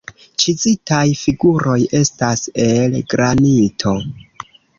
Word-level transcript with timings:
Ĉizitaj 0.43 1.01
figuroj 1.19 1.75
estas 1.99 2.47
el 2.65 2.97
granito. 3.15 3.95